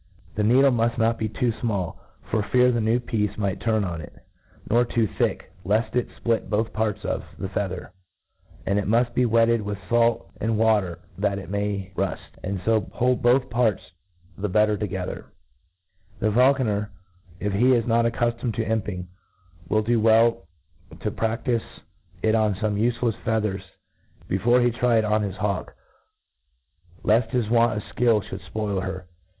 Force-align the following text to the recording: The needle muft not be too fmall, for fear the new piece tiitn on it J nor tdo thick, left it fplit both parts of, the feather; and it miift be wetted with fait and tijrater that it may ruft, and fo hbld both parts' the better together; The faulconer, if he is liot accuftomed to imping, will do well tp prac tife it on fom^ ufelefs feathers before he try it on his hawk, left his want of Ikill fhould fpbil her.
The 0.33 0.41
needle 0.41 0.71
muft 0.71 0.97
not 0.97 1.19
be 1.19 1.29
too 1.29 1.51
fmall, 1.61 1.95
for 2.31 2.41
fear 2.41 2.71
the 2.71 2.81
new 2.81 2.99
piece 2.99 3.29
tiitn 3.35 3.87
on 3.87 4.01
it 4.01 4.11
J 4.15 4.21
nor 4.71 4.83
tdo 4.83 5.07
thick, 5.19 5.51
left 5.63 5.95
it 5.95 6.07
fplit 6.23 6.49
both 6.49 6.73
parts 6.73 7.05
of, 7.05 7.23
the 7.37 7.49
feather; 7.49 7.91
and 8.65 8.79
it 8.79 8.85
miift 8.87 9.13
be 9.13 9.27
wetted 9.27 9.61
with 9.61 9.77
fait 9.89 10.17
and 10.37 10.53
tijrater 10.57 10.97
that 11.19 11.37
it 11.37 11.51
may 11.51 11.91
ruft, 11.95 12.39
and 12.43 12.63
fo 12.63 12.81
hbld 12.81 13.21
both 13.21 13.47
parts' 13.51 13.83
the 14.39 14.49
better 14.49 14.75
together; 14.75 15.27
The 16.17 16.31
faulconer, 16.31 16.89
if 17.39 17.53
he 17.53 17.75
is 17.75 17.85
liot 17.85 18.11
accuftomed 18.11 18.55
to 18.55 18.65
imping, 18.65 19.05
will 19.69 19.83
do 19.83 19.99
well 20.01 20.47
tp 20.95 21.15
prac 21.15 21.43
tife 21.43 21.61
it 22.23 22.33
on 22.33 22.55
fom^ 22.55 22.73
ufelefs 22.91 23.21
feathers 23.23 23.61
before 24.27 24.61
he 24.61 24.71
try 24.71 24.97
it 24.97 25.05
on 25.05 25.21
his 25.21 25.35
hawk, 25.35 25.75
left 27.03 27.29
his 27.33 27.51
want 27.51 27.73
of 27.77 27.83
Ikill 27.83 28.23
fhould 28.23 28.41
fpbil 28.51 28.81
her. 28.83 29.05